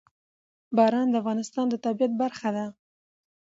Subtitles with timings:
[0.77, 2.65] باران د افغانستان د طبیعت برخه ده.